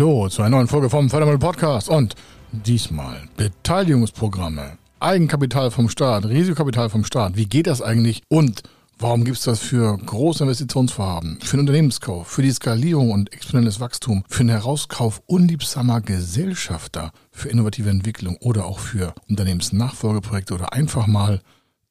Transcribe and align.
Hallo 0.00 0.30
zu 0.30 0.40
einer 0.40 0.56
neuen 0.56 0.66
Folge 0.66 0.88
vom 0.88 1.10
Fördermittel 1.10 1.38
Podcast 1.38 1.90
und 1.90 2.14
diesmal 2.52 3.28
Beteiligungsprogramme, 3.36 4.78
Eigenkapital 4.98 5.70
vom 5.70 5.90
Staat, 5.90 6.24
Risikokapital 6.24 6.88
vom 6.88 7.04
Staat. 7.04 7.36
Wie 7.36 7.44
geht 7.44 7.66
das 7.66 7.82
eigentlich 7.82 8.22
und 8.28 8.62
warum 8.98 9.24
gibt 9.24 9.36
es 9.36 9.44
das 9.44 9.60
für 9.60 9.98
große 9.98 10.42
Investitionsvorhaben, 10.44 11.38
für 11.42 11.58
den 11.58 11.60
Unternehmenskauf, 11.60 12.28
für 12.28 12.40
die 12.40 12.50
Skalierung 12.50 13.10
und 13.10 13.30
exponentielles 13.34 13.78
Wachstum, 13.80 14.24
für 14.26 14.42
den 14.42 14.48
Herauskauf 14.48 15.20
unliebsamer 15.26 16.00
Gesellschafter, 16.00 17.12
für 17.30 17.50
innovative 17.50 17.90
Entwicklung 17.90 18.38
oder 18.40 18.64
auch 18.64 18.78
für 18.78 19.14
Unternehmensnachfolgeprojekte 19.28 20.54
oder 20.54 20.72
einfach 20.72 21.08
mal 21.08 21.42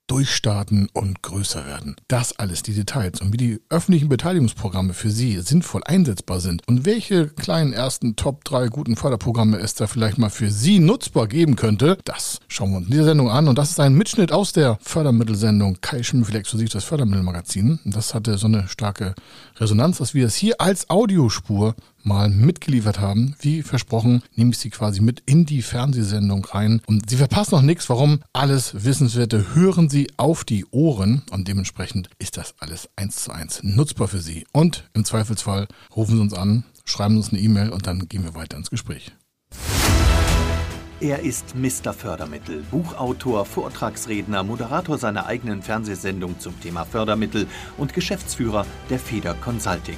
durchstarten 0.10 0.90
und 0.94 1.22
größer 1.22 1.66
werden. 1.66 1.96
Das 2.08 2.38
alles, 2.38 2.64
die 2.64 2.74
Details 2.74 3.22
und 3.22 3.32
wie 3.32 3.38
die 3.38 3.62
öffentlichen 3.70 4.10
Beteiligungsprogramme 4.10 4.94
für 4.94 5.12
Sie 5.12 5.40
sinnvoll 5.40 5.82
einsetzbar 5.86 6.40
sind 6.40 6.68
und 6.68 6.86
welche 6.86 7.28
kleinen 7.28 7.74
ersten 7.74 8.16
Top 8.16 8.44
3 8.44 8.68
guten 8.68 8.96
Förderprogramme 8.96 9.58
es 9.58 9.76
da 9.76 9.88
vielleicht 9.88 10.18
mal 10.18 10.30
für 10.30 10.50
Sie 10.50 10.80
nutzbar 10.80 11.28
geben 11.28 11.56
könnte, 11.56 11.98
das 12.06 12.40
schauen 12.48 12.72
wir 12.72 12.78
uns 12.78 12.88
in 12.88 12.92
dieser 12.92 13.06
Sendung 13.06 13.30
an. 13.30 13.48
Und 13.48 13.58
das 13.58 13.72
ist 13.72 13.80
ein 13.80 13.94
Mitschnitt 13.94 14.32
aus 14.32 14.52
der 14.52 14.78
Fördermittelsendung 14.82 15.78
Kai 15.82 16.04
Schimmel 16.04 16.36
exklusiv 16.36 16.70
das 16.70 16.84
Fördermittelmagazin. 16.84 17.80
Das 17.86 18.14
hatte 18.14 18.38
so 18.38 18.48
eine 18.48 18.68
starke 18.68 19.16
Resonanz, 19.58 20.00
dass 20.00 20.14
wir 20.14 20.26
es 20.26 20.36
hier 20.36 20.60
als 20.60 20.90
Audiospur 20.90 21.76
mal 22.04 22.30
mitgeliefert 22.30 23.00
haben. 23.00 23.36
Wie 23.40 23.64
versprochen, 23.64 24.24
nehme 24.36 24.52
ich 24.52 24.58
Sie 24.58 24.70
quasi 24.70 25.02
mit 25.02 25.22
in 25.26 25.46
die 25.46 25.62
Fernsehsendung 25.62 26.46
rein. 26.46 26.82
Und 26.88 27.10
Sie 27.10 27.18
verpassen 27.18 27.56
noch 27.56 27.62
nichts. 27.62 27.90
Warum? 27.90 28.22
Alles 28.34 28.84
Wissenswerte 28.84 29.54
hören 29.56 29.90
Sie 29.90 30.08
auf 30.18 30.44
die 30.44 30.66
Ohren. 30.72 31.22
Und 31.32 31.48
dementsprechend 31.48 32.10
ist 32.20 32.38
das 32.38 32.56
alles 32.60 32.90
eins 32.96 33.24
zu 33.24 33.32
eins 33.32 33.62
nutzbar 33.64 34.08
für 34.08 34.20
Sie. 34.20 34.46
Und 34.52 34.90
im 34.94 35.06
Zweifelsfall 35.06 35.68
rufen 35.96 36.16
Sie 36.16 36.22
uns 36.22 36.34
an, 36.34 36.64
schreiben 36.86 37.18
uns 37.18 37.30
eine 37.30 37.40
E-Mail 37.40 37.70
und 37.70 37.88
dann 37.88 38.08
gehen 38.08 38.24
wir 38.24 38.36
weiter 38.36 38.58
ins 38.58 38.70
Gespräch. 38.70 39.12
Er 41.02 41.20
ist 41.20 41.56
Mr. 41.56 41.94
Fördermittel, 41.94 42.62
Buchautor, 42.70 43.46
Vortragsredner, 43.46 44.44
Moderator 44.44 44.98
seiner 44.98 45.28
eigenen 45.28 45.62
Fernsehsendung 45.62 46.38
zum 46.40 46.60
Thema 46.60 46.84
Fördermittel 46.84 47.48
und 47.78 47.94
Geschäftsführer 47.94 48.66
der 48.90 49.00
Feder 49.00 49.34
Consulting. 49.36 49.98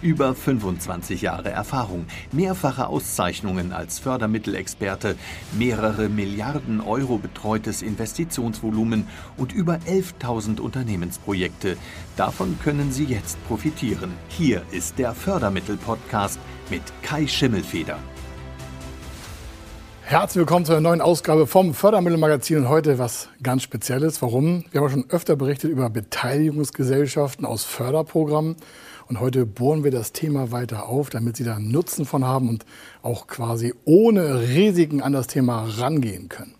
Über 0.00 0.32
25 0.32 1.22
Jahre 1.22 1.50
Erfahrung, 1.50 2.06
mehrfache 2.30 2.86
Auszeichnungen 2.86 3.72
als 3.72 3.98
Fördermittelexperte, 3.98 5.16
mehrere 5.58 6.08
Milliarden 6.08 6.80
Euro 6.80 7.18
betreutes 7.18 7.82
Investitionsvolumen 7.82 9.08
und 9.36 9.52
über 9.52 9.80
11.000 9.88 10.60
Unternehmensprojekte. 10.60 11.76
Davon 12.16 12.60
können 12.62 12.92
Sie 12.92 13.06
jetzt 13.06 13.44
profitieren. 13.48 14.12
Hier 14.28 14.62
ist 14.70 15.00
der 15.00 15.14
Fördermittel-Podcast 15.14 16.38
mit 16.70 16.82
Kai 17.02 17.26
Schimmelfeder. 17.26 17.98
Herzlich 20.02 20.40
willkommen 20.40 20.64
zu 20.64 20.72
einer 20.72 20.80
neuen 20.80 21.02
Ausgabe 21.02 21.46
vom 21.46 21.74
Fördermittelmagazin 21.74 22.56
und 22.56 22.68
heute 22.68 22.98
was 22.98 23.28
ganz 23.42 23.62
Spezielles. 23.64 24.22
Warum? 24.22 24.64
Wir 24.70 24.80
haben 24.80 24.88
schon 24.88 25.10
öfter 25.10 25.36
berichtet 25.36 25.70
über 25.70 25.90
Beteiligungsgesellschaften 25.90 27.44
aus 27.44 27.64
Förderprogrammen. 27.64 28.56
Und 29.08 29.20
heute 29.20 29.46
bohren 29.46 29.84
wir 29.84 29.90
das 29.90 30.12
Thema 30.12 30.52
weiter 30.52 30.86
auf, 30.86 31.08
damit 31.08 31.36
Sie 31.38 31.44
da 31.44 31.56
einen 31.56 31.70
Nutzen 31.70 32.04
von 32.04 32.26
haben 32.26 32.48
und 32.48 32.66
auch 33.02 33.26
quasi 33.26 33.72
ohne 33.86 34.40
Risiken 34.40 35.00
an 35.00 35.14
das 35.14 35.28
Thema 35.28 35.64
rangehen 35.64 36.28
können. 36.28 36.54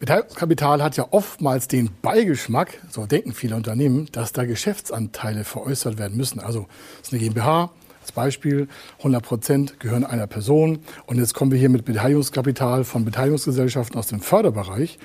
Beteiligungskapital 0.00 0.82
hat 0.82 0.96
ja 0.96 1.06
oftmals 1.12 1.68
den 1.68 1.90
Beigeschmack, 2.02 2.80
so 2.90 3.06
denken 3.06 3.32
viele 3.32 3.54
Unternehmen, 3.54 4.08
dass 4.10 4.32
da 4.32 4.44
Geschäftsanteile 4.44 5.44
veräußert 5.44 5.96
werden 5.96 6.16
müssen. 6.16 6.40
Also 6.40 6.66
es 7.00 7.08
ist 7.08 7.14
eine 7.14 7.22
GmbH, 7.22 7.70
als 8.02 8.10
Beispiel 8.10 8.68
100 8.98 9.22
Prozent 9.22 9.80
gehören 9.80 10.04
einer 10.04 10.26
Person. 10.26 10.80
Und 11.06 11.18
jetzt 11.18 11.32
kommen 11.32 11.52
wir 11.52 11.58
hier 11.58 11.70
mit 11.70 11.84
Beteiligungskapital 11.84 12.84
von 12.84 13.04
Beteiligungsgesellschaften 13.04 13.96
aus 13.96 14.08
dem 14.08 14.20
Förderbereich. 14.20 14.98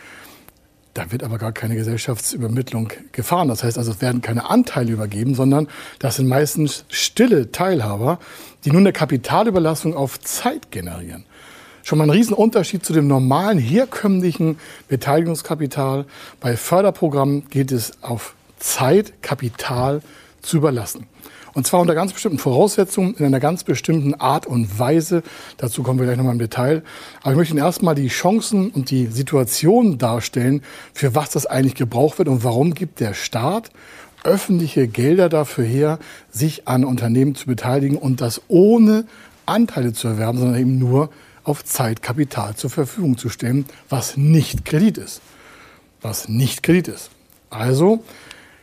Da 1.00 1.14
wird 1.14 1.24
aber 1.24 1.38
gar 1.38 1.54
keine 1.54 1.78
Gesellschaftsübermittlung 1.78 2.90
gefahren. 3.14 3.48
Das 3.48 3.64
heißt 3.64 3.78
also, 3.78 3.92
es 3.92 4.02
werden 4.02 4.22
keine 4.22 4.50
Anteile 4.50 4.92
übergeben, 4.92 5.34
sondern 5.34 5.70
das 6.00 6.18
sind 6.18 6.28
meistens 6.28 6.84
stille 6.90 7.54
Teilhaber, 7.54 8.20
die 8.66 8.72
nun 8.72 8.82
eine 8.82 8.92
Kapitalüberlassung 8.92 9.96
auf 9.96 10.20
Zeit 10.20 10.72
generieren. 10.72 11.24
Schon 11.84 12.00
mal 12.00 12.04
ein 12.04 12.10
Riesenunterschied 12.10 12.84
zu 12.84 12.92
dem 12.92 13.08
normalen, 13.08 13.60
herkömmlichen 13.60 14.60
Beteiligungskapital. 14.90 16.04
Bei 16.42 16.58
Förderprogrammen 16.58 17.48
geht 17.48 17.72
es 17.72 17.94
auf 18.04 18.36
Zeit, 18.58 19.24
Kapital 19.24 20.02
zu 20.42 20.58
überlassen. 20.58 21.08
Und 21.54 21.68
zwar 21.68 21.80
unter 21.82 21.96
ganz 21.96 22.14
bestimmten 22.14 22.38
Voraussetzungen, 22.38 23.16
in 23.16 23.26
einer 23.26 23.40
ganz 23.40 23.64
bestimmten 23.64 24.14
Art 24.16 24.46
und 24.46 24.80
Weise. 24.80 25.24
Dazu 25.58 25.84
kommen 25.84 26.00
wir 26.00 26.06
gleich 26.06 26.18
nochmal 26.18 26.34
im 26.34 26.40
Detail. 26.40 26.84
Aber 27.22 27.32
ich 27.32 27.38
möchte 27.38 27.54
Ihnen 27.54 27.64
erstmal 27.64 27.96
die 27.96 28.08
Chancen 28.08 28.70
und 28.70 28.92
die 28.92 29.08
Situation 29.08 29.98
darstellen, 29.98 30.62
für 30.94 31.16
was 31.16 31.30
das 31.32 31.46
eigentlich 31.46 31.76
gebraucht 31.76 32.20
wird 32.20 32.28
und 32.28 32.44
warum 32.44 32.74
gibt 32.74 33.00
der 33.00 33.14
Staat 33.14 33.72
öffentliche 34.24 34.88
Gelder 34.88 35.30
dafür 35.30 35.64
her, 35.64 36.00
sich 36.30 36.68
an 36.68 36.84
Unternehmen 36.84 37.36
zu 37.36 37.46
beteiligen 37.46 37.98
und 37.98 38.22
das 38.22 38.42
ohne 38.48 39.06
Anteile 39.46 39.94
zu 39.94 40.08
erwerben, 40.08 40.38
sondern 40.38 40.60
eben 40.60 40.78
nur 40.78 41.10
auf 41.44 41.64
Zeitkapital 41.64 42.56
zur 42.56 42.70
Verfügung 42.70 43.18
zu 43.18 43.30
stellen, 43.30 43.66
was 43.88 44.18
nicht 44.18 44.66
Kredit 44.66 44.98
ist. 44.98 45.22
Was 46.02 46.30
nicht 46.30 46.64
Kredit 46.64 46.88
ist. 46.90 47.10
Also, 47.50 48.04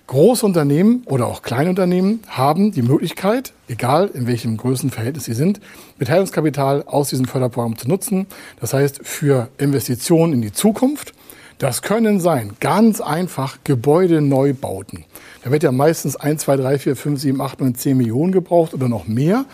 Große 0.07 0.47
Unternehmen 0.47 1.03
oder 1.07 1.27
auch 1.27 1.43
kleine 1.43 1.69
Unternehmen 1.71 2.21
haben 2.29 2.71
die 2.71 2.83
Möglichkeit, 2.83 3.53
egal 3.67 4.09
in 4.15 4.29
welchem 4.29 4.57
Größenverhältnis 4.57 5.25
sie 5.25 5.35
sind, 5.35 5.59
Beteiligungskapital 5.99 6.85
aus 6.87 7.09
diesem 7.09 7.27
Förderprogramm 7.27 7.77
zu 7.77 7.89
nutzen. 7.89 8.27
Das 8.61 8.73
heißt, 8.73 9.01
für 9.03 9.49
Investitionen 9.59 10.35
in 10.35 10.43
die 10.43 10.53
Zukunft. 10.53 11.13
Das 11.59 11.81
können 11.81 12.21
sein, 12.21 12.53
ganz 12.61 13.01
einfach, 13.01 13.59
Gebäudeneubauten. 13.65 15.07
Da 15.43 15.51
wird 15.51 15.63
ja 15.63 15.73
meistens 15.73 16.15
1, 16.15 16.43
2, 16.43 16.57
3, 16.57 16.79
4, 16.79 16.97
5, 16.97 17.21
7, 17.21 17.41
8, 17.41 17.61
9, 17.61 17.75
10 17.75 17.97
Millionen 17.97 18.33
gebraucht 18.33 18.75
oder 18.75 18.89
noch 18.89 19.07
mehr. 19.07 19.47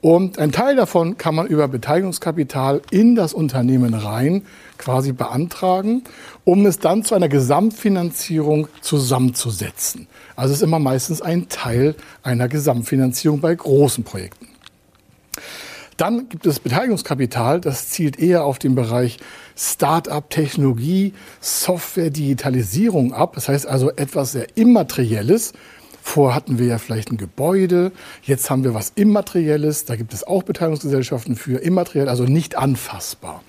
Und 0.00 0.38
ein 0.38 0.50
Teil 0.50 0.76
davon 0.76 1.18
kann 1.18 1.34
man 1.34 1.46
über 1.46 1.68
Beteiligungskapital 1.68 2.80
in 2.90 3.16
das 3.16 3.34
Unternehmen 3.34 3.92
rein 3.92 4.46
quasi 4.78 5.12
beantragen, 5.12 6.04
um 6.44 6.64
es 6.64 6.78
dann 6.78 7.04
zu 7.04 7.14
einer 7.14 7.28
Gesamtfinanzierung 7.28 8.68
zusammenzusetzen. 8.80 10.06
Also 10.36 10.52
es 10.52 10.60
ist 10.60 10.64
immer 10.64 10.78
meistens 10.78 11.20
ein 11.20 11.50
Teil 11.50 11.96
einer 12.22 12.48
Gesamtfinanzierung 12.48 13.42
bei 13.42 13.54
großen 13.54 14.04
Projekten. 14.04 14.48
Dann 15.96 16.28
gibt 16.28 16.46
es 16.46 16.60
Beteiligungskapital, 16.60 17.60
das 17.60 17.88
zielt 17.88 18.18
eher 18.18 18.44
auf 18.44 18.58
den 18.58 18.74
Bereich 18.74 19.18
Start-up, 19.56 20.30
Technologie, 20.30 21.12
Software, 21.40 22.10
Digitalisierung 22.10 23.12
ab. 23.12 23.34
Das 23.34 23.48
heißt 23.48 23.66
also 23.66 23.90
etwas 23.90 24.32
sehr 24.32 24.56
Immaterielles. 24.56 25.52
Vorher 26.02 26.34
hatten 26.34 26.58
wir 26.58 26.66
ja 26.66 26.78
vielleicht 26.78 27.12
ein 27.12 27.16
Gebäude, 27.16 27.92
jetzt 28.22 28.50
haben 28.50 28.64
wir 28.64 28.74
was 28.74 28.92
Immaterielles, 28.96 29.84
da 29.84 29.94
gibt 29.94 30.12
es 30.12 30.26
auch 30.26 30.42
Beteiligungsgesellschaften 30.42 31.36
für 31.36 31.62
immateriell, 31.62 32.08
also 32.08 32.24
nicht 32.24 32.56
anfassbar. 32.56 33.44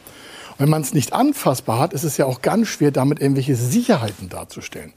Wenn 0.59 0.69
man 0.69 0.83
es 0.83 0.93
nicht 0.93 1.13
anfassbar 1.13 1.79
hat, 1.79 1.93
ist 1.93 2.03
es 2.03 2.17
ja 2.17 2.27
auch 2.27 2.43
ganz 2.43 2.67
schwer, 2.67 2.91
damit 2.91 3.19
irgendwelche 3.19 3.55
Sicherheiten 3.55 4.29
darzustellen. 4.29 4.93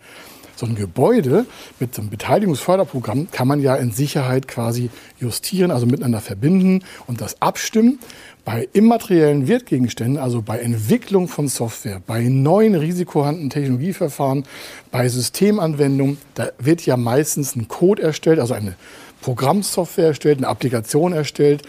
So 0.56 0.64
ein 0.64 0.74
Gebäude 0.74 1.44
mit 1.78 1.94
so 1.94 2.00
einem 2.00 2.10
Beteiligungsförderprogramm 2.10 3.30
kann 3.30 3.46
man 3.46 3.60
ja 3.60 3.76
in 3.76 3.92
Sicherheit 3.92 4.48
quasi 4.48 4.88
justieren, 5.20 5.70
also 5.70 5.84
miteinander 5.84 6.20
verbinden 6.20 6.82
und 7.06 7.20
das 7.20 7.40
abstimmen. 7.42 7.98
Bei 8.46 8.66
immateriellen 8.72 9.48
Wertgegenständen, 9.48 10.16
also 10.16 10.40
bei 10.40 10.60
Entwicklung 10.60 11.28
von 11.28 11.48
Software, 11.48 12.00
bei 12.06 12.22
neuen 12.22 12.74
risikohaften 12.74 13.50
Technologieverfahren, 13.50 14.44
bei 14.90 15.08
Systemanwendungen, 15.08 16.16
da 16.34 16.48
wird 16.58 16.86
ja 16.86 16.96
meistens 16.96 17.54
ein 17.54 17.68
Code 17.68 18.02
erstellt, 18.02 18.38
also 18.38 18.54
eine 18.54 18.76
Programmsoftware 19.20 20.06
erstellt, 20.06 20.38
eine 20.38 20.48
Applikation 20.48 21.12
erstellt 21.12 21.62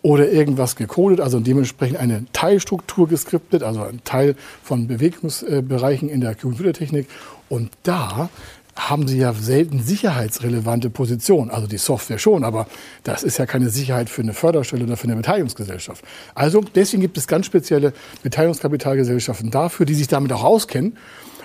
oder 0.00 0.30
irgendwas 0.30 0.76
gecodet, 0.76 1.20
also 1.20 1.38
dementsprechend 1.38 1.98
eine 1.98 2.24
Teilstruktur 2.32 3.06
geskriptet, 3.06 3.62
also 3.62 3.82
ein 3.82 4.00
Teil 4.04 4.34
von 4.62 4.88
Bewegungsbereichen 4.88 6.08
in 6.08 6.20
der 6.20 6.34
Computertechnik. 6.34 7.08
Und 7.52 7.70
da 7.82 8.30
haben 8.76 9.06
sie 9.06 9.18
ja 9.18 9.34
selten 9.34 9.82
sicherheitsrelevante 9.82 10.88
Positionen. 10.88 11.50
Also 11.50 11.66
die 11.66 11.76
Software 11.76 12.18
schon, 12.18 12.44
aber 12.44 12.66
das 13.04 13.24
ist 13.24 13.36
ja 13.36 13.44
keine 13.44 13.68
Sicherheit 13.68 14.08
für 14.08 14.22
eine 14.22 14.32
Förderstelle 14.32 14.84
oder 14.84 14.96
für 14.96 15.04
eine 15.04 15.16
Beteiligungsgesellschaft. 15.16 16.02
Also 16.34 16.62
deswegen 16.62 17.02
gibt 17.02 17.18
es 17.18 17.26
ganz 17.26 17.44
spezielle 17.44 17.92
Beteiligungskapitalgesellschaften 18.22 19.50
dafür, 19.50 19.84
die 19.84 19.92
sich 19.92 20.08
damit 20.08 20.32
auch 20.32 20.44
auskennen 20.44 20.96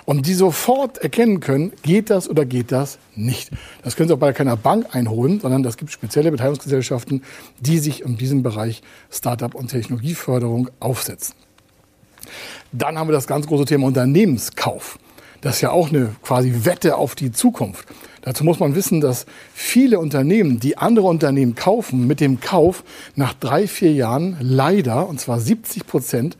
und 0.06 0.26
die 0.26 0.32
sofort 0.32 0.96
erkennen 0.96 1.40
können, 1.40 1.72
geht 1.82 2.08
das 2.08 2.26
oder 2.26 2.46
geht 2.46 2.72
das 2.72 2.96
nicht. 3.14 3.50
Das 3.82 3.94
können 3.94 4.08
Sie 4.08 4.14
auch 4.14 4.18
bei 4.18 4.32
keiner 4.32 4.56
Bank 4.56 4.96
einholen, 4.96 5.40
sondern 5.40 5.62
das 5.62 5.76
gibt 5.76 5.92
spezielle 5.92 6.30
Beteiligungsgesellschaften, 6.30 7.22
die 7.60 7.80
sich 7.80 8.00
in 8.00 8.16
diesem 8.16 8.42
Bereich 8.42 8.80
Startup 9.10 9.54
und 9.54 9.68
Technologieförderung 9.68 10.70
aufsetzen. 10.80 11.34
Dann 12.72 12.96
haben 12.96 13.08
wir 13.08 13.12
das 13.12 13.26
ganz 13.26 13.46
große 13.46 13.66
Thema 13.66 13.88
Unternehmenskauf. 13.88 14.98
Das 15.40 15.56
ist 15.56 15.60
ja 15.60 15.70
auch 15.70 15.90
eine 15.90 16.16
quasi 16.22 16.64
Wette 16.64 16.96
auf 16.96 17.14
die 17.14 17.30
Zukunft. 17.32 17.86
Dazu 18.22 18.44
muss 18.44 18.58
man 18.58 18.74
wissen, 18.74 19.00
dass 19.00 19.26
viele 19.54 20.00
Unternehmen, 20.00 20.58
die 20.58 20.76
andere 20.76 21.06
Unternehmen 21.06 21.54
kaufen, 21.54 22.06
mit 22.06 22.20
dem 22.20 22.40
Kauf 22.40 22.82
nach 23.14 23.34
drei, 23.34 23.66
vier 23.68 23.92
Jahren 23.92 24.36
leider, 24.40 25.08
und 25.08 25.20
zwar 25.20 25.40
70 25.40 25.86
Prozent, 25.86 26.36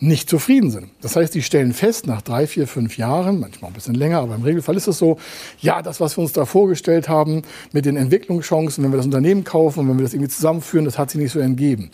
nicht 0.00 0.30
zufrieden 0.30 0.70
sind. 0.70 0.90
Das 1.00 1.16
heißt, 1.16 1.34
die 1.34 1.42
stellen 1.42 1.72
fest, 1.72 2.06
nach 2.06 2.22
drei, 2.22 2.46
vier, 2.46 2.68
fünf 2.68 2.96
Jahren, 2.96 3.40
manchmal 3.40 3.70
ein 3.70 3.74
bisschen 3.74 3.94
länger, 3.94 4.20
aber 4.20 4.36
im 4.36 4.42
Regelfall 4.42 4.76
ist 4.76 4.86
es 4.86 4.98
so, 4.98 5.18
ja, 5.60 5.82
das, 5.82 6.00
was 6.00 6.16
wir 6.16 6.22
uns 6.22 6.32
da 6.32 6.44
vorgestellt 6.44 7.08
haben 7.08 7.42
mit 7.72 7.84
den 7.84 7.96
Entwicklungschancen, 7.96 8.82
wenn 8.84 8.92
wir 8.92 8.98
das 8.98 9.06
Unternehmen 9.06 9.44
kaufen 9.44 9.80
und 9.80 9.88
wenn 9.88 9.98
wir 9.98 10.04
das 10.04 10.14
irgendwie 10.14 10.30
zusammenführen, 10.30 10.84
das 10.84 10.98
hat 10.98 11.10
sich 11.10 11.20
nicht 11.20 11.32
so 11.32 11.40
entgeben. 11.40 11.90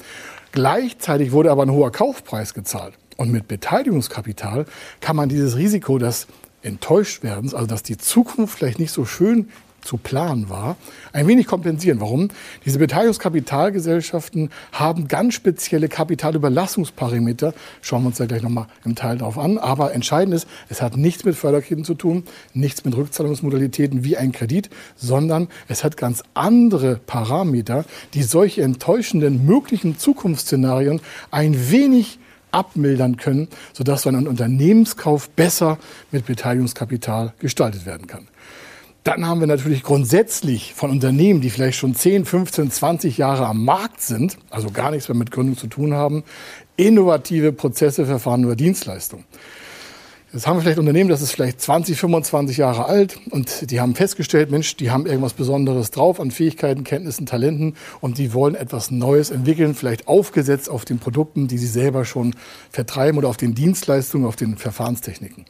Gleichzeitig 0.53 1.33
wurde 1.33 1.51
aber 1.51 1.63
ein 1.63 1.73
hoher 1.73 1.91
Kaufpreis 1.93 2.55
gezahlt. 2.55 2.95
Und 3.17 3.31
mit 3.31 3.49
Beteiligungskapital 3.49 4.67
kann 5.01 5.17
man 5.17 5.29
dieses 5.29 5.57
Risiko 5.57 5.99
des 5.99 6.27
Enttäuschtwerdens, 6.65 7.55
also 7.55 7.67
dass 7.67 7.83
die 7.83 7.99
Zukunft 7.99 8.59
vielleicht 8.59 8.79
nicht 8.79 8.93
so 8.93 9.05
schön 9.05 9.49
zu 9.85 9.99
planen 9.99 10.49
war, 10.49 10.77
ein 11.13 11.27
wenig 11.27 11.47
kompensieren. 11.47 12.01
Warum? 12.01 12.29
Diese 12.65 12.79
Beteiligungskapitalgesellschaften 12.79 14.51
haben 14.73 15.09
ganz 15.09 15.35
spezielle 15.35 15.89
Kapitalüberlassungsparameter. 15.89 17.55
Schauen 17.83 18.03
wir 18.03 18.09
uns 18.09 18.17
da 18.17 18.27
gleich 18.27 18.43
nochmal 18.43 18.67
im 18.85 18.95
Teil 18.95 19.19
drauf 19.19 19.39
an. 19.39 19.59
Aber 19.59 19.93
entscheidend 19.93 20.35
ist, 20.35 20.49
es 20.69 20.83
hat 20.83 20.97
nichts 20.97 21.25
mit 21.25 21.37
Förderkrediten 21.37 21.85
zu 21.85 21.95
tun, 21.95 22.25
nichts 22.55 22.85
mit 22.85 22.97
Rückzahlungsmodalitäten 22.97 24.05
wie 24.05 24.17
ein 24.17 24.33
Kredit, 24.33 24.71
sondern 24.97 25.49
es 25.69 25.85
hat 25.85 25.97
ganz 25.97 26.23
andere 26.33 26.97
Parameter, 26.97 27.85
die 28.15 28.23
solche 28.23 28.63
enttäuschenden 28.63 29.45
möglichen 29.45 29.99
Zukunftsszenarien 29.99 31.01
ein 31.31 31.71
wenig 31.71 32.19
abmildern 32.55 33.17
können, 33.17 33.49
sodass 33.73 34.03
so 34.03 34.09
ein 34.09 34.27
Unternehmenskauf 34.27 35.29
besser 35.31 35.79
mit 36.11 36.27
Beteiligungskapital 36.27 37.35
gestaltet 37.39 37.85
werden 37.85 38.07
kann. 38.07 38.29
Dann 39.05 39.27
haben 39.27 39.41
wir 39.41 39.47
natürlich 39.47 39.83
grundsätzlich 39.83 40.73
von 40.73 40.91
Unternehmen, 40.91 41.43
die 41.43 41.51
vielleicht 41.51 41.77
schon 41.79 41.95
10, 41.95 42.25
15, 42.25 42.71
20 42.71 43.19
Jahre 43.19 43.47
am 43.47 43.63
Markt 43.63 44.01
sind, 44.01 44.39
also 44.49 44.71
gar 44.71 44.91
nichts 44.91 45.09
mehr 45.11 45.17
mit 45.17 45.31
Gründung 45.31 45.59
zu 45.59 45.67
tun 45.67 45.93
haben, 45.93 46.25
innovative 46.77 47.53
Prozesse, 47.53 48.07
Verfahren 48.07 48.47
oder 48.47 48.57
Dienstleistungen. 48.57 49.25
Jetzt 50.35 50.49
haben 50.49 50.57
wir 50.57 50.63
vielleicht 50.63 50.81
Unternehmen, 50.81 51.09
das 51.09 51.23
ist 51.23 51.31
vielleicht 51.31 51.61
20, 51.61 51.97
25 51.97 52.57
Jahre 52.57 52.87
alt 52.87 53.21
und 53.31 53.71
die 53.71 53.81
haben 53.81 53.95
festgestellt, 53.95 54.51
Mensch, 54.51 54.77
die 54.77 54.91
haben 54.91 55.07
irgendwas 55.07 55.35
Besonderes 55.35 55.93
drauf 55.93 56.19
an 56.19 56.33
Fähigkeiten, 56.33 56.83
Kenntnissen, 56.83 57.25
Talenten 57.25 57.77
und 58.01 58.19
die 58.19 58.33
wollen 58.33 58.57
etwas 58.57 58.91
Neues 58.91 59.31
entwickeln, 59.31 59.77
vielleicht 59.77 60.09
aufgesetzt 60.09 60.69
auf 60.69 60.85
den 60.85 60.99
Produkten, 60.99 61.47
die 61.47 61.57
sie 61.57 61.69
selber 61.69 62.05
schon 62.05 62.35
vertreiben 62.69 63.17
oder 63.17 63.29
auf 63.29 63.37
den 63.37 63.55
Dienstleistungen, 63.55 64.27
auf 64.27 64.35
den 64.35 64.57
Verfahrenstechniken. 64.57 65.45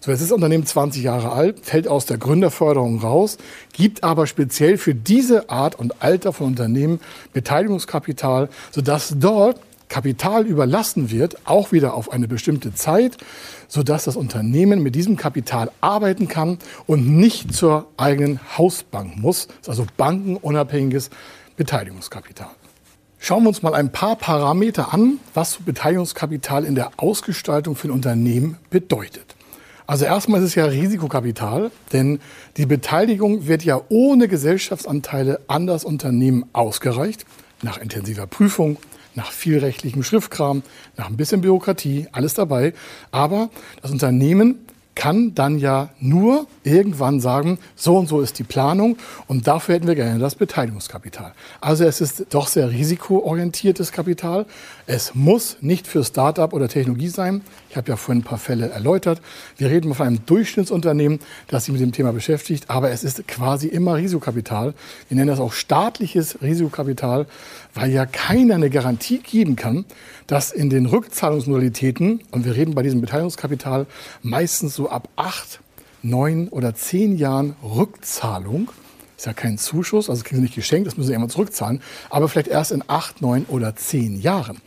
So, 0.00 0.10
jetzt 0.10 0.22
ist 0.22 0.30
das 0.30 0.34
Unternehmen 0.34 0.64
20 0.64 1.02
Jahre 1.02 1.32
alt, 1.32 1.66
fällt 1.66 1.86
aus 1.86 2.06
der 2.06 2.16
Gründerförderung 2.16 3.00
raus, 3.00 3.36
gibt 3.74 4.02
aber 4.02 4.26
speziell 4.26 4.78
für 4.78 4.94
diese 4.94 5.50
Art 5.50 5.74
und 5.74 6.02
Alter 6.02 6.32
von 6.32 6.46
Unternehmen 6.46 7.00
Beteiligungskapital, 7.34 8.48
sodass 8.70 9.14
dort 9.14 9.60
Kapital 9.92 10.46
überlassen 10.46 11.10
wird, 11.10 11.36
auch 11.44 11.70
wieder 11.70 11.92
auf 11.92 12.10
eine 12.10 12.26
bestimmte 12.26 12.72
Zeit, 12.74 13.18
sodass 13.68 14.04
das 14.04 14.16
Unternehmen 14.16 14.82
mit 14.82 14.94
diesem 14.94 15.18
Kapital 15.18 15.70
arbeiten 15.82 16.28
kann 16.28 16.58
und 16.86 17.06
nicht 17.06 17.54
zur 17.54 17.88
eigenen 17.98 18.40
Hausbank 18.56 19.18
muss. 19.18 19.48
Das 19.48 19.56
ist 19.60 19.68
also 19.68 19.86
bankenunabhängiges 19.98 21.10
Beteiligungskapital. 21.58 22.48
Schauen 23.18 23.42
wir 23.42 23.50
uns 23.50 23.62
mal 23.62 23.74
ein 23.74 23.92
paar 23.92 24.16
Parameter 24.16 24.94
an, 24.94 25.18
was 25.34 25.58
Beteiligungskapital 25.58 26.64
in 26.64 26.74
der 26.74 26.92
Ausgestaltung 26.96 27.76
für 27.76 27.88
ein 27.88 27.92
Unternehmen 27.92 28.56
bedeutet. 28.70 29.36
Also 29.86 30.06
erstmal 30.06 30.40
ist 30.40 30.46
es 30.46 30.54
ja 30.54 30.64
Risikokapital, 30.64 31.70
denn 31.92 32.18
die 32.56 32.64
Beteiligung 32.64 33.46
wird 33.46 33.62
ja 33.62 33.82
ohne 33.90 34.26
Gesellschaftsanteile 34.26 35.40
an 35.48 35.66
das 35.66 35.84
Unternehmen 35.84 36.46
ausgereicht, 36.54 37.26
nach 37.60 37.76
intensiver 37.76 38.26
Prüfung, 38.26 38.78
nach 39.14 39.30
viel 39.30 39.58
rechtlichem 39.58 40.02
Schriftkram, 40.02 40.62
nach 40.96 41.08
ein 41.08 41.16
bisschen 41.16 41.40
Bürokratie, 41.40 42.08
alles 42.12 42.34
dabei. 42.34 42.74
Aber 43.10 43.50
das 43.80 43.90
Unternehmen 43.90 44.66
kann 44.94 45.34
dann 45.34 45.58
ja 45.58 45.88
nur 46.00 46.46
irgendwann 46.64 47.20
sagen, 47.20 47.58
so 47.76 47.96
und 47.96 48.08
so 48.08 48.20
ist 48.20 48.38
die 48.38 48.44
Planung 48.44 48.98
und 49.26 49.46
dafür 49.46 49.76
hätten 49.76 49.86
wir 49.86 49.94
gerne 49.94 50.18
das 50.18 50.34
Beteiligungskapital. 50.34 51.32
Also 51.60 51.84
es 51.84 52.00
ist 52.00 52.26
doch 52.30 52.46
sehr 52.46 52.70
risikoorientiertes 52.70 53.92
Kapital. 53.92 54.46
Es 54.86 55.14
muss 55.14 55.56
nicht 55.60 55.86
für 55.86 56.04
Start-up 56.04 56.52
oder 56.52 56.68
Technologie 56.68 57.08
sein. 57.08 57.42
Ich 57.72 57.76
habe 57.78 57.88
ja 57.88 57.96
vorhin 57.96 58.20
ein 58.20 58.24
paar 58.24 58.36
Fälle 58.36 58.68
erläutert. 58.68 59.22
Wir 59.56 59.70
reden 59.70 59.94
von 59.94 60.06
einem 60.06 60.26
Durchschnittsunternehmen, 60.26 61.20
das 61.48 61.64
sich 61.64 61.72
mit 61.72 61.80
dem 61.80 61.90
Thema 61.90 62.12
beschäftigt, 62.12 62.68
aber 62.68 62.90
es 62.90 63.02
ist 63.02 63.26
quasi 63.26 63.66
immer 63.66 63.94
Risikokapital. 63.94 64.74
Wir 65.08 65.16
nennen 65.16 65.28
das 65.28 65.40
auch 65.40 65.54
staatliches 65.54 66.42
Risikokapital, 66.42 67.24
weil 67.72 67.90
ja 67.90 68.04
keiner 68.04 68.56
eine 68.56 68.68
Garantie 68.68 69.20
geben 69.20 69.56
kann, 69.56 69.86
dass 70.26 70.52
in 70.52 70.68
den 70.68 70.84
Rückzahlungsmodalitäten, 70.84 72.20
und 72.30 72.44
wir 72.44 72.54
reden 72.56 72.74
bei 72.74 72.82
diesem 72.82 73.00
Beteiligungskapital 73.00 73.86
meistens 74.20 74.74
so 74.74 74.90
ab 74.90 75.08
acht, 75.16 75.60
neun 76.02 76.48
oder 76.48 76.74
zehn 76.74 77.16
Jahren 77.16 77.56
Rückzahlung, 77.62 78.70
ist 79.16 79.24
ja 79.24 79.32
kein 79.32 79.56
Zuschuss, 79.56 80.10
also 80.10 80.22
kriegen 80.24 80.36
Sie 80.36 80.42
nicht 80.42 80.54
geschenkt, 80.54 80.88
das 80.88 80.98
müssen 80.98 81.06
Sie 81.06 81.14
irgendwann 81.14 81.30
zurückzahlen, 81.30 81.80
aber 82.10 82.28
vielleicht 82.28 82.48
erst 82.48 82.70
in 82.70 82.84
acht, 82.86 83.22
neun 83.22 83.46
oder 83.48 83.74
zehn 83.76 84.20
Jahren. 84.20 84.60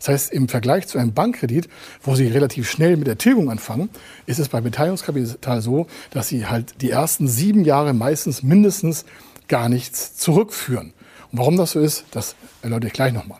Das 0.00 0.08
heißt, 0.08 0.32
im 0.32 0.48
Vergleich 0.48 0.88
zu 0.88 0.98
einem 0.98 1.12
Bankkredit, 1.12 1.68
wo 2.02 2.14
Sie 2.14 2.26
relativ 2.26 2.68
schnell 2.68 2.96
mit 2.96 3.06
der 3.06 3.18
Tilgung 3.18 3.50
anfangen, 3.50 3.90
ist 4.26 4.40
es 4.40 4.48
bei 4.48 4.60
Beteiligungskapital 4.62 5.60
so, 5.60 5.86
dass 6.10 6.28
Sie 6.28 6.46
halt 6.46 6.80
die 6.80 6.90
ersten 6.90 7.28
sieben 7.28 7.64
Jahre 7.64 7.92
meistens 7.92 8.42
mindestens 8.42 9.04
gar 9.46 9.68
nichts 9.68 10.16
zurückführen. 10.16 10.94
Und 11.30 11.38
warum 11.38 11.58
das 11.58 11.72
so 11.72 11.80
ist, 11.80 12.06
das 12.12 12.34
erläutere 12.62 12.88
ich 12.88 12.94
gleich 12.94 13.12
nochmal. 13.12 13.38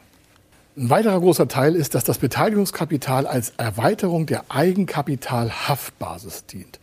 Ein 0.76 0.90
weiterer 0.90 1.18
großer 1.18 1.48
Teil 1.48 1.74
ist, 1.74 1.94
dass 1.94 2.04
das 2.04 2.18
Beteiligungskapital 2.18 3.26
als 3.26 3.54
Erweiterung 3.56 4.26
der 4.26 4.44
Eigenkapitalhaftbasis 4.50 6.44
dient. 6.46 6.78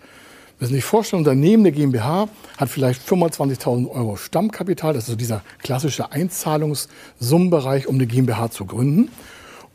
Wir 0.57 0.65
müssen 0.65 0.73
sich 0.73 0.85
vorstellen, 0.85 1.19
ein 1.19 1.25
Unternehmen 1.27 1.63
der 1.63 1.71
GmbH 1.71 2.29
hat 2.57 2.69
vielleicht 2.69 3.07
25.000 3.07 3.91
Euro 3.91 4.15
Stammkapital. 4.15 4.93
Das 4.93 5.03
ist 5.03 5.11
so 5.11 5.15
dieser 5.15 5.43
klassische 5.61 6.11
Einzahlungssummenbereich, 6.11 7.85
um 7.85 7.95
eine 7.95 8.07
GmbH 8.07 8.49
zu 8.49 8.65
gründen. 8.65 9.11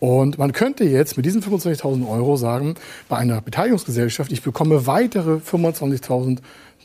Und 0.03 0.37
man 0.37 0.51
könnte 0.51 0.83
jetzt 0.83 1.17
mit 1.17 1.27
diesen 1.27 1.45
25.000 1.45 2.11
Euro 2.11 2.37
sagen, 2.37 2.75
bei 3.09 3.19
einer 3.19 3.41
Beteiligungsgesellschaft, 3.41 4.33
ich 4.33 4.43
bekomme 4.43 4.89
weitere 4.89 5.37
25.000 5.37 6.39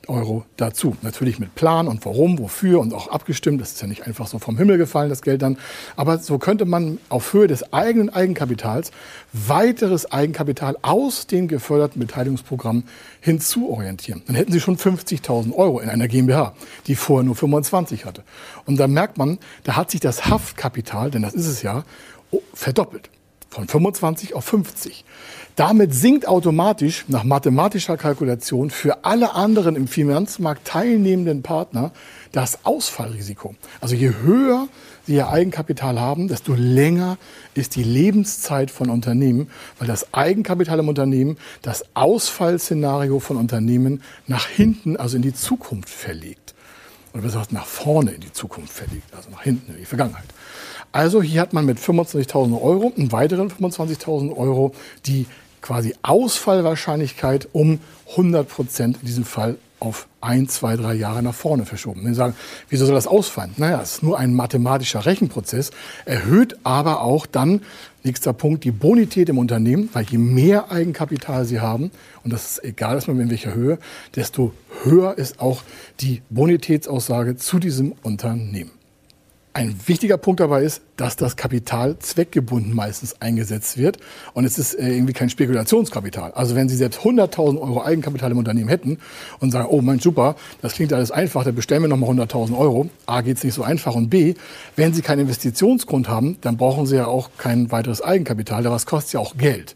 Euro 0.08 0.46
dazu. 0.56 0.96
Natürlich 1.02 1.40
mit 1.40 1.56
Plan 1.56 1.88
und 1.88 2.06
warum, 2.06 2.40
wofür 2.40 2.80
und 2.80 2.94
auch 2.94 3.08
abgestimmt. 3.10 3.62
Das 3.62 3.72
ist 3.72 3.82
ja 3.82 3.88
nicht 3.88 4.08
einfach 4.08 4.28
so 4.28 4.40
vom 4.40 4.58
Himmel 4.58 4.78
gefallen, 4.78 5.10
das 5.10 5.22
Geld 5.22 5.42
dann. 5.42 5.58
Aber 5.96 6.18
so 6.20 6.38
könnte 6.38 6.66
man 6.66 7.00
auf 7.10 7.34
Höhe 7.34 7.48
des 7.48 7.74
eigenen 7.74 8.10
Eigenkapitals 8.10 8.92
weiteres 9.34 10.12
Eigenkapital 10.12 10.78
aus 10.82 11.28
den 11.28 11.48
geförderten 11.48 12.00
Beteiligungsprogrammen 12.00 12.84
hinzuorientieren. 13.22 14.24
Dann 14.28 14.36
hätten 14.36 14.52
Sie 14.52 14.60
schon 14.60 14.78
50.000 14.78 15.54
Euro 15.54 15.80
in 15.80 15.90
einer 15.90 16.08
GmbH, 16.08 16.54
die 16.88 16.96
vorher 16.96 17.24
nur 17.24 17.36
25 17.36 18.06
hatte. 18.06 18.24
Und 18.66 18.78
dann 18.78 18.92
merkt 18.92 19.18
man, 19.18 19.40
da 19.64 19.76
hat 19.76 19.92
sich 19.92 20.00
das 20.00 20.26
Haftkapital, 20.28 21.12
denn 21.12 21.22
das 21.22 21.34
ist 21.34 21.48
es 21.48 21.62
ja, 21.62 21.84
verdoppelt. 22.54 23.10
Von 23.58 23.68
25 23.68 24.36
auf 24.36 24.46
50. 24.46 25.04
Damit 25.56 25.92
sinkt 25.92 26.28
automatisch 26.28 27.06
nach 27.08 27.24
mathematischer 27.24 27.98
Kalkulation 27.98 28.70
für 28.70 29.04
alle 29.04 29.34
anderen 29.34 29.76
im 29.76 29.88
Finanzmarkt 29.88 30.68
teilnehmenden 30.68 31.42
Partner 31.42 31.92
das 32.32 32.60
Ausfallrisiko. 32.66 33.56
Also 33.82 33.96
je 33.96 34.14
höher 34.22 34.68
sie 35.08 35.16
ihr 35.16 35.30
Eigenkapital 35.30 36.00
haben, 36.00 36.28
desto 36.28 36.54
länger 36.54 37.18
ist 37.56 37.76
die 37.76 37.84
Lebenszeit 37.84 38.70
von 38.70 38.92
Unternehmen, 38.92 39.50
weil 39.80 39.88
das 39.88 40.14
Eigenkapital 40.14 40.78
im 40.78 40.90
Unternehmen 40.90 41.38
das 41.64 41.84
Ausfallszenario 41.96 43.20
von 43.20 43.38
Unternehmen 43.38 44.04
nach 44.28 44.46
hinten, 44.46 44.98
also 44.98 45.16
in 45.16 45.24
die 45.24 45.34
Zukunft 45.34 45.90
verlegt. 45.90 46.54
Oder 47.18 47.24
besser 47.24 47.40
gesagt 47.40 47.52
nach 47.52 47.66
vorne 47.66 48.12
in 48.12 48.22
die 48.22 48.32
Zukunft 48.32 48.72
verlegt, 48.72 49.12
also 49.16 49.32
nach 49.32 49.42
hinten 49.42 49.74
in 49.74 49.80
die 49.80 49.86
Vergangenheit. 49.86 50.28
Also 50.92 51.20
hier 51.20 51.42
hat 51.42 51.52
man 51.52 51.66
mit 51.66 51.80
25.000 51.80 52.62
Euro 52.62 52.94
einen 52.96 53.12
weiteren 53.12 53.50
25.000 53.50 54.38
Euro, 54.38 54.76
die 55.08 55.26
quasi 55.64 55.96
Ausfallwahrscheinlichkeit 56.04 57.50
um 57.54 57.80
100 58.12 58.48
Prozent 58.48 58.98
in 59.02 59.08
diesem 59.08 59.26
Fall 59.26 59.58
auf 59.80 60.08
ein, 60.22 60.48
zwei, 60.50 60.76
drei 60.76 60.94
Jahre 60.94 61.22
nach 61.22 61.34
vorne 61.34 61.66
verschoben. 61.66 62.04
Wenn 62.04 62.14
Sie 62.14 62.18
sagen, 62.18 62.36
wieso 62.70 62.86
soll 62.86 62.96
das 62.96 63.08
ausfallen? 63.08 63.52
Naja, 63.58 63.82
es 63.82 63.94
ist 63.94 64.04
nur 64.04 64.18
ein 64.18 64.34
mathematischer 64.34 65.06
Rechenprozess, 65.06 65.72
erhöht 66.06 66.58
aber 66.64 67.02
auch 67.02 67.26
dann, 67.26 67.62
nächster 68.04 68.34
Punkt, 68.34 68.64
die 68.64 68.72
Bonität 68.72 69.30
im 69.30 69.38
Unternehmen, 69.38 69.90
weil 69.94 70.06
je 70.06 70.18
mehr 70.18 70.72
Eigenkapital 70.72 71.46
Sie 71.46 71.60
haben, 71.60 71.92
und 72.24 72.34
das 72.34 72.52
ist 72.52 72.64
egal 72.64 72.96
erstmal 72.96 73.20
in 73.20 73.30
welcher 73.30 73.54
Höhe, 73.54 73.78
desto 74.16 74.54
höher 74.84 75.18
ist 75.18 75.40
auch 75.40 75.62
die 76.00 76.22
Bonitätsaussage 76.30 77.38
zu 77.38 77.60
diesem 77.60 77.94
Unternehmen. 78.04 78.77
Ein 79.58 79.76
wichtiger 79.88 80.18
Punkt 80.18 80.40
dabei 80.40 80.62
ist, 80.62 80.84
dass 80.98 81.16
das 81.16 81.36
Kapital 81.36 81.98
zweckgebunden 81.98 82.76
meistens 82.76 83.20
eingesetzt 83.24 83.76
wird 83.76 83.98
und 84.36 84.46
es 84.46 84.60
ist 84.60 84.76
äh, 84.76 84.88
irgendwie 84.88 85.14
kein 85.14 85.32
Spekulationskapital. 85.32 86.32
Also 86.34 86.56
wenn 86.56 86.70
Sie 86.70 86.76
selbst 86.76 87.00
100.000 87.00 87.60
Euro 87.60 87.84
Eigenkapital 87.84 88.30
im 88.30 88.38
Unternehmen 88.38 88.70
hätten 88.70 89.00
und 89.40 89.50
sagen, 89.50 89.68
oh 89.72 89.82
mein 89.82 89.98
super, 89.98 90.36
das 90.62 90.74
klingt 90.74 90.94
alles 90.94 91.10
einfach, 91.10 91.44
dann 91.44 91.56
bestellen 91.56 91.82
wir 91.82 91.88
nochmal 91.88 92.12
100.000 92.12 92.56
Euro. 92.56 92.92
A, 93.08 93.22
geht 93.22 93.38
es 93.38 93.44
nicht 93.44 93.56
so 93.56 93.64
einfach 93.64 93.96
und 93.96 94.12
B, 94.12 94.36
wenn 94.76 94.94
Sie 94.94 95.02
keinen 95.02 95.22
Investitionsgrund 95.22 96.08
haben, 96.08 96.38
dann 96.42 96.58
brauchen 96.58 96.86
Sie 96.86 96.96
ja 96.96 97.08
auch 97.08 97.32
kein 97.40 97.72
weiteres 97.72 98.04
Eigenkapital, 98.04 98.62
da 98.62 98.70
was 98.70 98.86
kostet 98.86 99.14
ja 99.14 99.22
auch 99.22 99.38
Geld. 99.38 99.76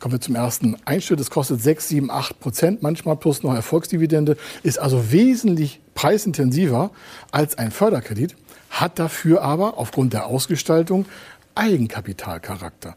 Kommen 0.00 0.12
wir 0.12 0.20
zum 0.20 0.34
ersten 0.34 0.76
Einschnitt. 0.86 1.20
Das 1.20 1.30
kostet 1.30 1.60
6, 1.62 1.88
7, 1.88 2.10
8 2.10 2.40
Prozent 2.40 2.82
manchmal 2.82 3.16
plus 3.16 3.42
noch 3.42 3.54
Erfolgsdividende, 3.54 4.36
ist 4.62 4.78
also 4.78 5.12
wesentlich 5.12 5.80
preisintensiver 5.94 6.90
als 7.30 7.58
ein 7.58 7.70
Förderkredit 7.70 8.34
hat 8.70 8.98
dafür 8.98 9.42
aber 9.42 9.76
aufgrund 9.78 10.12
der 10.12 10.26
Ausgestaltung 10.26 11.04
Eigenkapitalcharakter. 11.54 12.94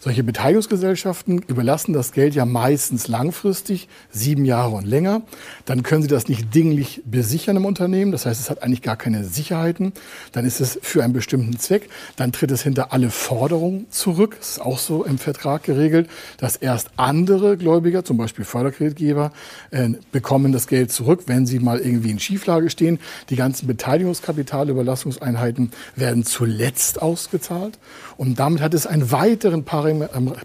Solche 0.00 0.22
Beteiligungsgesellschaften 0.22 1.40
überlassen 1.48 1.92
das 1.92 2.12
Geld 2.12 2.36
ja 2.36 2.44
meistens 2.44 3.08
langfristig, 3.08 3.88
sieben 4.10 4.44
Jahre 4.44 4.76
und 4.76 4.86
länger. 4.86 5.22
Dann 5.64 5.82
können 5.82 6.02
sie 6.02 6.08
das 6.08 6.28
nicht 6.28 6.54
dinglich 6.54 7.02
besichern 7.04 7.56
im 7.56 7.64
Unternehmen. 7.64 8.12
Das 8.12 8.24
heißt, 8.24 8.40
es 8.40 8.48
hat 8.48 8.62
eigentlich 8.62 8.82
gar 8.82 8.96
keine 8.96 9.24
Sicherheiten. 9.24 9.92
Dann 10.30 10.44
ist 10.44 10.60
es 10.60 10.78
für 10.82 11.02
einen 11.02 11.12
bestimmten 11.12 11.58
Zweck. 11.58 11.88
Dann 12.14 12.30
tritt 12.30 12.52
es 12.52 12.62
hinter 12.62 12.92
alle 12.92 13.10
Forderungen 13.10 13.86
zurück. 13.90 14.36
Das 14.38 14.50
ist 14.50 14.60
auch 14.60 14.78
so 14.78 15.04
im 15.04 15.18
Vertrag 15.18 15.64
geregelt, 15.64 16.08
dass 16.36 16.54
erst 16.54 16.90
andere 16.96 17.56
Gläubiger, 17.56 18.04
zum 18.04 18.18
Beispiel 18.18 18.44
Förderkreditgeber, 18.44 19.32
äh, 19.72 19.88
bekommen 20.12 20.52
das 20.52 20.68
Geld 20.68 20.92
zurück, 20.92 21.24
wenn 21.26 21.44
sie 21.44 21.58
mal 21.58 21.80
irgendwie 21.80 22.10
in 22.10 22.20
Schieflage 22.20 22.70
stehen. 22.70 23.00
Die 23.30 23.36
ganzen 23.36 23.66
Beteiligungskapitalüberlassungseinheiten 23.66 25.72
werden 25.96 26.24
zuletzt 26.24 27.02
ausgezahlt. 27.02 27.80
Und 28.16 28.38
damit 28.38 28.60
hat 28.60 28.74
es 28.74 28.86
einen 28.86 29.10
weiteren 29.10 29.64
ähm, 29.64 29.87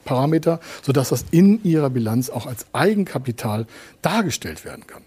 Parameter, 0.05 0.59
sodass 0.81 1.09
das 1.09 1.25
in 1.31 1.63
ihrer 1.63 1.89
Bilanz 1.89 2.29
auch 2.29 2.45
als 2.45 2.65
Eigenkapital 2.73 3.65
dargestellt 4.01 4.65
werden 4.65 4.87
kann. 4.87 5.03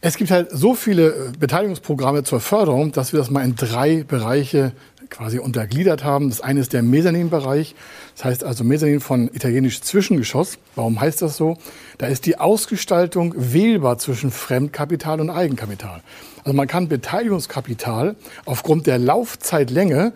Es 0.00 0.16
gibt 0.16 0.30
halt 0.30 0.50
so 0.52 0.74
viele 0.74 1.08
äh, 1.08 1.32
Beteiligungsprogramme 1.38 2.22
zur 2.22 2.40
Förderung, 2.40 2.92
dass 2.92 3.12
wir 3.12 3.18
das 3.18 3.30
mal 3.30 3.44
in 3.44 3.56
drei 3.56 4.04
Bereiche 4.06 4.72
quasi 5.10 5.38
untergliedert 5.38 6.04
haben. 6.04 6.28
Das 6.28 6.40
eine 6.40 6.60
ist 6.60 6.72
der 6.72 6.82
Mezzanin-Bereich. 6.82 7.74
Das 8.14 8.24
heißt 8.24 8.44
also 8.44 8.64
Mezzanin 8.64 9.00
von 9.00 9.28
italienisch 9.32 9.80
Zwischengeschoss. 9.80 10.58
Warum 10.74 11.00
heißt 11.00 11.22
das 11.22 11.36
so? 11.36 11.56
Da 11.98 12.06
ist 12.06 12.26
die 12.26 12.38
Ausgestaltung 12.38 13.34
wählbar 13.36 13.98
zwischen 13.98 14.30
Fremdkapital 14.30 15.20
und 15.20 15.30
Eigenkapital. 15.30 16.02
Also 16.44 16.54
man 16.56 16.68
kann 16.68 16.88
Beteiligungskapital 16.88 18.16
aufgrund 18.44 18.86
der 18.86 18.98
Laufzeitlänge 18.98 20.12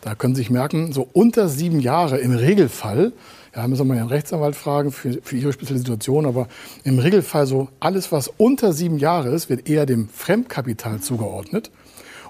da 0.00 0.14
können 0.14 0.34
Sie 0.34 0.42
sich 0.42 0.50
merken, 0.50 0.92
so 0.92 1.08
unter 1.12 1.48
sieben 1.48 1.80
Jahre 1.80 2.18
im 2.18 2.32
Regelfall, 2.32 3.12
ja, 3.54 3.66
müssen 3.66 3.86
wir 3.86 3.94
mal 3.94 4.00
einen 4.00 4.08
Rechtsanwalt 4.08 4.54
fragen 4.54 4.92
für, 4.92 5.18
für 5.22 5.36
Ihre 5.36 5.52
spezielle 5.52 5.78
Situation, 5.78 6.26
aber 6.26 6.48
im 6.84 6.98
Regelfall 6.98 7.46
so 7.46 7.68
alles, 7.80 8.12
was 8.12 8.28
unter 8.36 8.72
sieben 8.72 8.98
Jahre 8.98 9.30
ist, 9.30 9.48
wird 9.48 9.68
eher 9.68 9.86
dem 9.86 10.08
Fremdkapital 10.08 11.00
zugeordnet. 11.00 11.70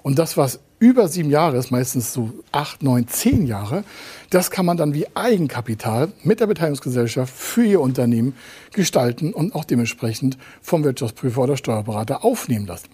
Und 0.02 0.18
das, 0.18 0.36
was 0.36 0.60
über 0.78 1.08
sieben 1.08 1.30
Jahre 1.30 1.56
ist, 1.56 1.70
meistens 1.70 2.12
so 2.12 2.30
acht, 2.52 2.82
neun, 2.82 3.08
zehn 3.08 3.46
Jahre, 3.46 3.84
das 4.30 4.50
kann 4.50 4.64
man 4.64 4.76
dann 4.76 4.94
wie 4.94 5.06
Eigenkapital 5.14 6.12
mit 6.22 6.40
der 6.40 6.46
Beteiligungsgesellschaft 6.46 7.34
für 7.34 7.64
Ihr 7.64 7.80
Unternehmen 7.80 8.34
gestalten 8.72 9.32
und 9.32 9.54
auch 9.54 9.64
dementsprechend 9.64 10.38
vom 10.62 10.84
Wirtschaftsprüfer 10.84 11.42
oder 11.42 11.56
Steuerberater 11.56 12.24
aufnehmen 12.24 12.66
lassen. 12.66 12.88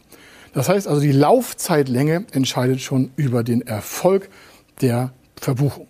Das 0.54 0.69
heißt 0.69 0.88
also, 0.88 1.00
die 1.00 1.12
Laufzeitlänge 1.12 2.26
entscheidet 2.33 2.81
schon 2.81 3.11
über 3.16 3.43
den 3.43 3.62
Erfolg 3.62 4.31
der 4.81 5.12
Verbuchung. 5.37 5.87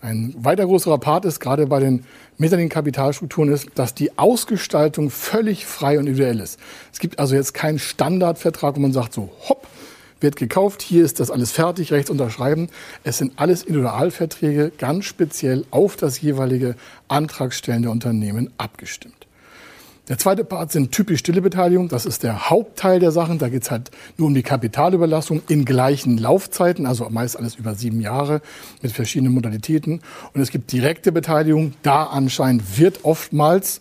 Ein 0.00 0.34
weiter 0.36 0.66
größerer 0.66 0.98
Part 0.98 1.24
ist 1.24 1.38
gerade 1.38 1.66
bei 1.66 1.78
den 1.78 2.04
Mezzanin-Kapitalstrukturen 2.38 3.52
ist, 3.52 3.68
dass 3.76 3.94
die 3.94 4.18
Ausgestaltung 4.18 5.10
völlig 5.10 5.64
frei 5.64 5.98
und 5.98 6.06
individuell 6.06 6.40
ist. 6.40 6.58
Es 6.92 6.98
gibt 6.98 7.20
also 7.20 7.36
jetzt 7.36 7.54
keinen 7.54 7.78
Standardvertrag, 7.78 8.74
wo 8.74 8.80
man 8.80 8.92
sagt 8.92 9.12
so, 9.12 9.30
hopp, 9.48 9.68
wird 10.18 10.36
gekauft, 10.36 10.82
hier 10.82 11.04
ist 11.04 11.20
das 11.20 11.30
alles 11.30 11.52
fertig, 11.52 11.92
rechts 11.92 12.10
unterschreiben. 12.10 12.68
Es 13.04 13.18
sind 13.18 13.32
alles 13.36 13.62
Individualverträge, 13.62 14.72
ganz 14.76 15.04
speziell 15.04 15.64
auf 15.70 15.96
das 15.96 16.20
jeweilige 16.20 16.74
antragstellende 17.08 17.90
Unternehmen 17.90 18.50
abgestimmt. 18.58 19.21
Der 20.08 20.18
zweite 20.18 20.44
Part 20.44 20.72
sind 20.72 20.90
typisch 20.90 21.20
stille 21.20 21.40
Beteiligung. 21.40 21.88
Das 21.88 22.06
ist 22.06 22.24
der 22.24 22.50
Hauptteil 22.50 22.98
der 22.98 23.12
Sachen. 23.12 23.38
Da 23.38 23.48
geht 23.48 23.62
es 23.62 23.70
halt 23.70 23.92
nur 24.16 24.26
um 24.26 24.34
die 24.34 24.42
Kapitalüberlassung 24.42 25.42
in 25.48 25.64
gleichen 25.64 26.18
Laufzeiten, 26.18 26.86
also 26.86 27.08
meist 27.08 27.38
alles 27.38 27.54
über 27.54 27.76
sieben 27.76 28.00
Jahre 28.00 28.42
mit 28.82 28.90
verschiedenen 28.90 29.32
Modalitäten. 29.32 30.00
Und 30.34 30.40
es 30.40 30.50
gibt 30.50 30.72
direkte 30.72 31.12
Beteiligung. 31.12 31.74
Da 31.82 32.04
anscheinend 32.04 32.78
wird 32.78 33.04
oftmals 33.04 33.80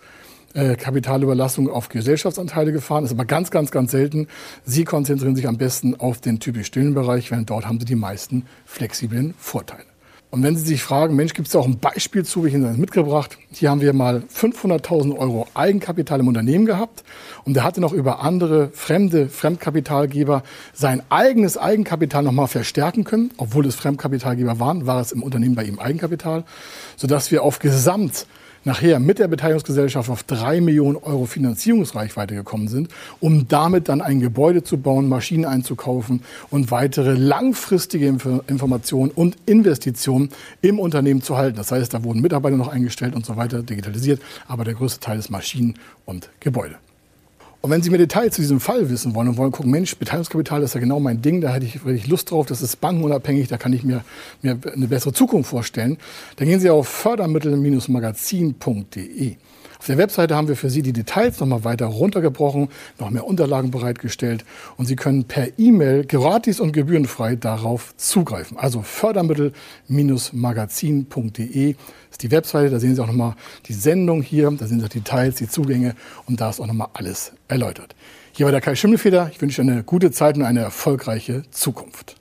äh, 0.54 0.76
Kapitalüberlassung 0.76 1.68
auf 1.68 1.90
Gesellschaftsanteile 1.90 2.72
gefahren. 2.72 3.04
Ist 3.04 3.12
aber 3.12 3.26
ganz, 3.26 3.50
ganz, 3.50 3.72
ganz 3.72 3.90
selten. 3.90 4.28
Sie 4.64 4.86
konzentrieren 4.86 5.36
sich 5.36 5.48
am 5.48 5.58
besten 5.58 6.00
auf 6.00 6.22
den 6.22 6.40
typisch 6.40 6.68
stillen 6.68 6.94
Bereich, 6.94 7.30
denn 7.30 7.48
dort 7.48 7.66
haben 7.66 7.80
Sie 7.80 7.86
die 7.86 7.96
meisten 7.96 8.46
flexiblen 8.66 9.34
Vorteile. 9.40 9.91
Und 10.32 10.44
wenn 10.44 10.56
Sie 10.56 10.64
sich 10.64 10.82
fragen, 10.82 11.18
Mensch, 11.18 11.34
gibt 11.34 11.48
es 11.48 11.52
da 11.52 11.60
auch 11.60 11.66
ein 11.66 11.80
Beispiel 11.80 12.24
zu, 12.24 12.46
wie 12.46 12.48
ich 12.48 12.54
Ihnen 12.54 12.64
das 12.64 12.78
mitgebracht? 12.78 13.38
Hier 13.52 13.70
haben 13.70 13.82
wir 13.82 13.92
mal 13.92 14.24
500.000 14.34 15.18
Euro 15.18 15.46
Eigenkapital 15.54 16.22
im 16.22 16.30
Unternehmen 16.30 16.66
gehabt 16.66 17.04
und 17.44 17.56
der 17.56 17.66
hatte 17.66 17.82
noch 17.82 17.92
über 17.92 18.22
andere 18.22 18.70
fremde 18.70 19.28
Fremdkapitalgeber 19.28 20.44
sein 20.74 21.04
eigenes 21.10 21.58
Eigenkapital 21.58 22.24
nochmal 22.24 22.48
verstärken 22.48 23.04
können. 23.04 23.32
Obwohl 23.36 23.66
es 23.66 23.76
Fremdkapitalgeber 23.76 24.58
waren, 24.58 24.88
war 24.88 25.02
es 25.02 25.12
im 25.12 25.22
Unternehmen 25.22 25.56
bei 25.56 25.66
ihm 25.66 25.80
Eigenkapital, 25.80 26.46
sodass 26.96 27.30
wir 27.30 27.44
auf 27.44 27.60
Gesamt 27.60 28.26
nachher 28.64 29.00
mit 29.00 29.20
der 29.20 29.28
Beteiligungsgesellschaft 29.28 30.10
auf 30.10 30.24
drei 30.24 30.62
Millionen 30.62 30.98
Euro 30.98 31.26
Finanzierungsreichweite 31.26 32.36
gekommen 32.36 32.68
sind, 32.68 32.90
um 33.20 33.48
damit 33.48 33.90
dann 33.90 34.02
ein 34.02 34.20
Gebäude 34.20 34.64
zu 34.64 34.78
bauen, 34.78 35.10
Maschinen 35.10 35.46
einzukaufen 35.46 36.22
und 36.50 36.72
weitere 36.72 37.14
langfristige 37.14 38.08
Informationen 38.08 39.12
und 39.12 39.38
Investitionen 39.46 40.30
im 40.62 40.80
Unternehmen 40.80 41.22
zu 41.22 41.38
halten. 41.38 41.58
Das 41.58 41.72
heißt, 41.72 41.94
da 41.94 42.04
wurden 42.04 42.22
Mitarbeiter 42.22 42.58
noch 42.58 42.68
eingestellt 42.68 43.16
und 43.16 43.26
so 43.26 43.38
weiter, 43.38 43.64
digitalisiert, 43.64 44.22
aber 44.48 44.64
der 44.64 44.76
größte 44.76 45.00
Teil 45.00 45.20
ist 45.20 45.30
Maschinen 45.30 45.76
und 46.06 46.30
Gebäude. 46.40 46.76
Und 47.62 47.70
wenn 47.70 47.84
Sie 47.84 47.92
mir 47.92 48.00
Details 48.00 48.34
zu 48.36 48.42
diesem 48.42 48.60
Fall 48.60 48.90
wissen 48.90 49.14
wollen 49.14 49.30
und 49.30 49.38
wollen 49.38 49.52
gucken, 49.52 49.70
Mensch, 49.70 49.96
Beteiligungskapital 49.96 50.64
ist 50.64 50.74
ja 50.74 50.80
genau 50.80 51.00
mein 51.00 51.22
Ding, 51.22 51.42
da 51.42 51.54
hätte 51.54 51.68
ich, 51.68 51.76
hätte 51.76 51.92
ich 51.92 52.08
Lust 52.08 52.32
drauf, 52.32 52.48
das 52.48 52.64
ist 52.64 52.82
bankenunabhängig, 52.82 53.50
da 53.50 53.58
kann 53.58 53.72
ich 53.72 53.84
mir, 53.84 54.04
mir 54.42 54.58
eine 54.74 54.88
bessere 54.88 55.14
Zukunft 55.14 55.52
vorstellen, 55.52 56.00
dann 56.38 56.48
gehen 56.48 56.60
Sie 56.60 56.72
auf 56.72 56.88
fördermittel-magazin.de. 56.88 59.36
Auf 59.80 59.88
der 59.88 59.98
Webseite 59.98 60.36
haben 60.36 60.48
wir 60.48 60.56
für 60.56 60.70
Sie 60.70 60.82
die 60.82 60.94
Details 60.94 61.38
nochmal 61.40 61.64
weiter 61.64 61.86
runtergebrochen, 61.88 62.70
noch 63.00 63.10
mehr 63.10 63.26
Unterlagen 63.26 63.72
bereitgestellt 63.72 64.46
und 64.78 64.86
Sie 64.86 64.96
können 64.96 65.24
per 65.26 65.48
E-Mail 65.58 66.06
gratis 66.06 66.60
und 66.60 66.72
gebührenfrei 66.72 67.36
darauf 67.36 67.96
zugreifen. 67.98 68.58
Also 68.58 68.84
fördermittel-magazin.de 68.84 71.76
ist 72.12 72.24
die 72.24 72.32
Webseite, 72.32 72.70
da 72.70 72.80
sehen 72.80 72.96
Sie 72.96 73.02
auch 73.02 73.08
nochmal 73.08 73.34
die 73.68 73.74
Sendung 73.74 74.22
hier, 74.22 74.52
da 74.52 74.68
sehen 74.68 74.80
Sie 74.80 74.86
auch 74.86 74.90
die 74.90 75.00
Details, 75.00 75.36
die 75.36 75.48
Zugänge 75.48 75.96
und 76.28 76.42
da 76.42 76.52
ist 76.52 76.60
auch 76.60 76.68
nochmal 76.68 76.90
alles 76.94 77.32
erläutert. 77.48 77.96
Hier 78.34 78.46
war 78.46 78.52
der 78.52 78.62
Kai 78.62 78.76
Schimmelfeder. 78.76 79.30
Ich 79.32 79.42
wünsche 79.42 79.62
eine 79.62 79.84
gute 79.84 80.12
Zeit 80.12 80.38
und 80.38 80.44
eine 80.44 80.62
erfolgreiche 80.62 81.44
Zukunft. 81.52 82.21